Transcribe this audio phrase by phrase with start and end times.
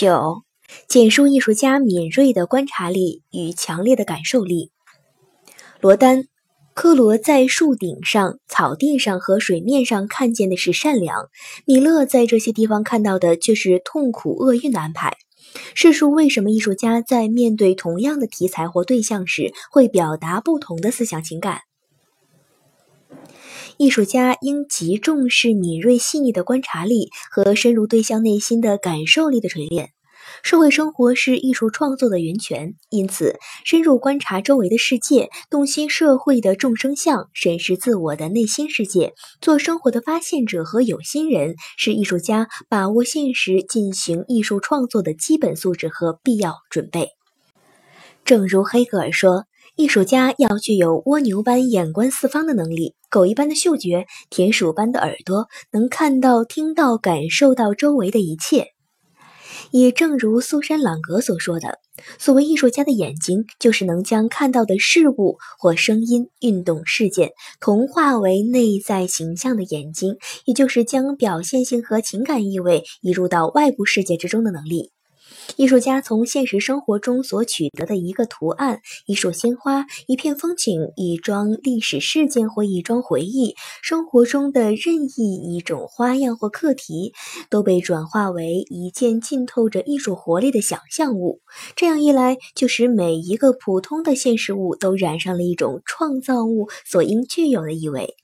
[0.00, 0.44] 九，
[0.88, 4.70] 简述艺术家敏锐的观察力与强烈的感受力。
[5.78, 6.24] 罗丹，
[6.72, 11.28] 科罗在树顶上、草地上和水面上看见的是善良，
[11.66, 15.18] 米勒在这些地方看到的却是痛苦厄运的安排。
[15.74, 21.60] 试述为什么艺术家在面对同样的题材或对象时会表达不同的思想情感。
[23.76, 29.90] 艺术家应极重视敏锐细腻的观察力和深入对象内心的感受力的锤炼。
[30.42, 47.08] 社会生活是艺术创作的源泉，因此深入观察周围的世界，洞悉社会的众生相，审视自我的内心世界，做生活的发现者和有心人，是艺术家把握现实进行艺术创作的基本素质和必要准备。
[48.24, 49.46] 正如黑格尔说。
[49.80, 58.66] 艺术家要具有蜗牛般眼观四方的能力，狗一般的嗅觉，田鼠般的耳朵，能看到、听到、感受到周围的一切。
[59.70, 61.78] 也正如苏珊·朗格所说的，
[62.18, 74.92] 所谓艺术家的眼睛，就是能将看到的事物或声音、运动事件同化为内在形象的眼睛，也就是将表现性和情感意味移入到外部世界之中的能力。
[75.56, 87.12] 艺术家从现实生活中所取得的一个图案、一束鲜花、一片风景、一桩历史事件或一桩回忆，生活中的任意一种花样或课题，
[87.50, 91.40] 都被转化为一件浸透着艺术活力的想象物。
[91.76, 98.14] 这样一来，就使每一个普通的现实物都染上了一种创造物所应具有的意味。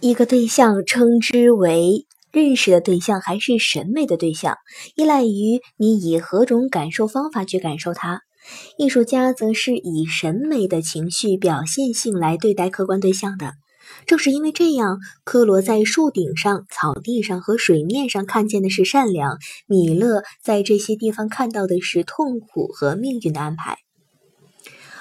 [0.00, 2.07] 一个对象称之为。
[2.38, 4.56] 认识的对象还是审美的对象，
[4.94, 8.20] 依赖于你以何种感受方法去感受它。
[8.78, 13.52] 艺术家则是以审美的情绪表现性来对待客观对象的。
[14.06, 23.78] 正是因为这样，科罗在树顶上、草地上和水面上看见的是善良，米勒在这些地方看到的是痛苦和命运的安排。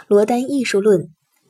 [0.07, 1.09] 罗丹艺术论，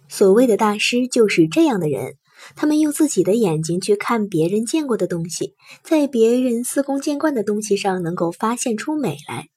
[0.10, 2.16] 所谓的大师就是这样的人。
[2.56, 9.50] 他们用自己的眼睛去看别人见过的东西，在别人司空见惯的东西上能够发现出美来，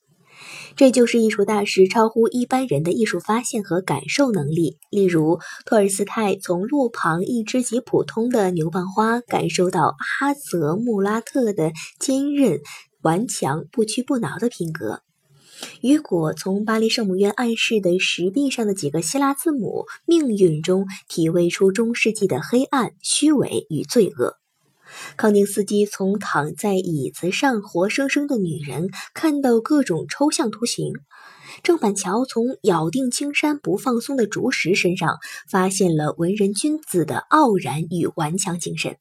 [0.76, 4.78] 这就是艺术大师超乎一般人的艺术发现和感受能力。
[4.90, 12.60] 例如，托尔斯泰从路旁一只极普通的牛蒡花感受到阿泽穆拉特的坚韧、
[13.02, 15.02] 顽强、不屈不挠的品格。
[15.80, 24.36] 雨果从巴黎圣母院暗示的石壁上的几个希腊字母“命运”中体味出中世纪的黑暗、虚伪与罪恶。
[25.16, 30.92] 康定斯基从躺在椅子上活生生的女人看到各种抽象图形。
[31.62, 35.18] 郑板桥从咬定青山不放松的竹石身上
[35.48, 38.96] 发现了文人君子的傲然与顽强精神。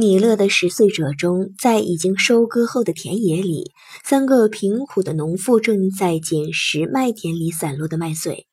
[0.00, 3.70] 米勒的拾穗者中，在已经收割后的田野里，
[4.02, 8.46] 三个贫苦的农妇正在捡拾麦田里散落的麦穗。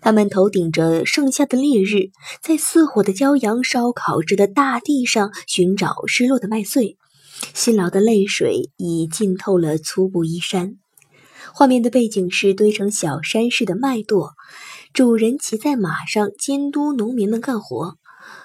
[0.00, 6.96] 他们头顶着盛夏的烈日，在似火的骄阳烧烤着的大地上寻找失落的麦穗。
[7.52, 10.76] 辛劳的泪水已浸透了粗布衣衫。
[11.52, 14.30] 画面的背景是堆成小山似的麦垛，
[14.94, 17.96] 主人骑在马上监督农民们干活。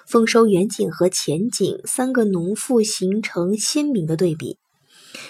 [0.07, 4.57] 丰收远景和前景三个农妇形成鲜明的对比，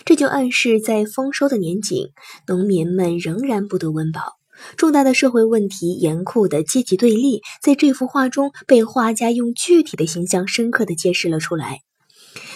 [0.05, 2.09] 这就暗示在丰收的年景，
[2.47, 4.37] 农民们仍然不得温饱。
[4.77, 11.79] 重大的社会问题、严酷的阶级对立，在这幅画中被画家用具体的形象深刻地揭示了出来。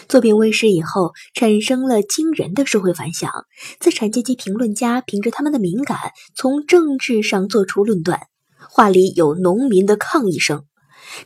[0.07, 3.31] 作品问世以后，产生了惊人的社会反响。
[3.79, 5.97] 资产阶级评论家凭着他们的敏感，
[6.35, 8.22] 从政治上做出论断。
[8.69, 10.66] 画里有农民的抗议声。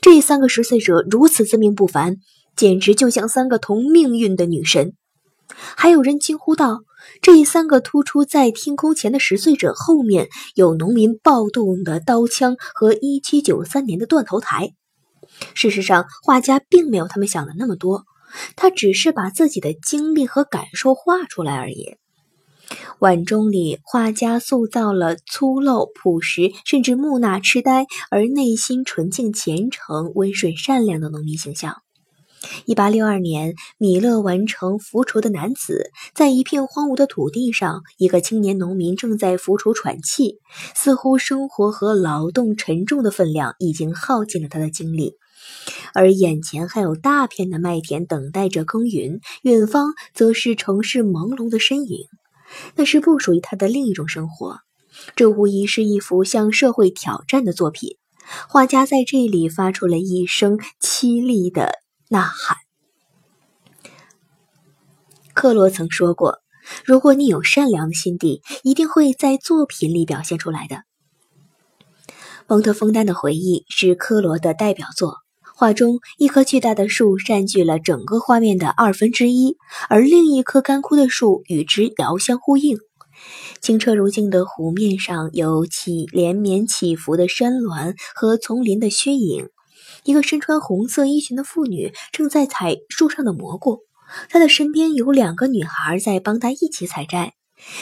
[0.01, 2.17] 这三个十岁者如此自命不凡，
[2.55, 4.93] 简直就像三个同命运的女神。
[5.75, 6.81] 还有人惊呼道
[7.21, 14.73] ：“这三个突出在天空前的十岁者后面有农民暴动的刀枪和1793年的断头台。”
[15.55, 18.05] 事实上，画家并没有他们想的那么多，
[18.55, 21.95] 他只是把自己的经历和感受画出来而已。
[22.99, 31.77] 晚钟里，画家塑造了粗陋、朴实，甚至木讷、痴呆，而内心纯净、虔诚、温顺、善良的农民形象。
[32.65, 35.91] 一八六二年，米勒完成《浮锄的男子》。
[36.15, 40.39] 在一片荒芜的土地上，一个青年农民正在浮锄喘气，
[40.73, 45.15] 似乎生活和劳动沉重的分量已经耗尽了他的精力，
[45.93, 52.07] 而眼前还有大片的麦田等待着耕耘，远方则是城市朦胧的身影。
[52.75, 54.59] 那是不属于他的另一种生活，
[55.15, 57.97] 这无疑是一幅向社会挑战的作品。
[58.47, 61.71] 画家在这里发出了一声凄厉的
[62.09, 62.57] 呐喊。
[65.33, 66.39] 克罗曾说过
[66.85, 70.83] ：“如果你有善良的心地，一定会在作品里表现出来的。
[72.47, 75.17] 蒙特丰丹的回忆是科罗的代表作。
[75.59, 79.57] 画中一棵巨大的树占据了整个画面的二分之一，
[79.89, 82.77] 而另一棵干枯的树与之遥相呼应。
[83.59, 89.49] 清澈如镜的湖面上有起连绵起伏的山峦和丛林的虚影。
[90.05, 93.79] 一个身穿红色衣裙的妇女正在采树上的蘑菇，
[94.29, 97.33] 她的身边有两个女孩在帮她一起采摘。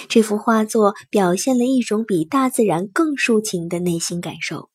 [0.09, 4.71] 这幅画作表现了一种比大自然更抒情的内心感受。